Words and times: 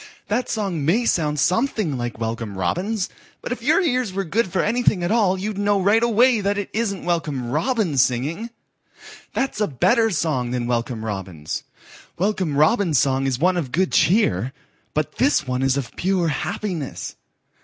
That 0.29 0.49
song 0.49 0.83
may 0.83 1.05
sound 1.05 1.39
something 1.39 1.95
like 1.95 2.17
Welcome 2.19 2.57
Robin's, 2.57 3.07
but 3.39 3.51
if 3.51 3.61
your 3.61 3.79
ears 3.79 4.11
were 4.11 4.23
good 4.23 4.47
for 4.51 4.63
anything 4.63 5.03
at 5.03 5.11
all 5.11 5.37
you'd 5.37 5.59
know 5.59 5.79
right 5.79 6.01
away 6.01 6.41
that 6.41 6.55
that 6.55 6.69
isn't 6.73 7.05
Welcome 7.05 7.51
Robin 7.51 7.99
singing. 7.99 8.49
That's 9.35 9.61
a 9.61 9.67
better 9.67 10.09
song 10.09 10.49
than 10.49 10.65
Welcome 10.65 11.05
Robin's. 11.05 11.63
Welcome 12.17 12.57
Robin's 12.57 12.97
song 12.97 13.27
is 13.27 13.37
one 13.37 13.57
of 13.57 13.71
good 13.71 13.91
cheer, 13.91 14.53
but 14.95 15.17
this 15.17 15.45
one 15.45 15.61
is 15.61 15.77
of 15.77 15.95
pure 15.95 16.29
happiness. 16.29 17.15